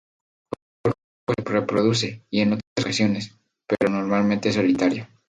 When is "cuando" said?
1.25-1.43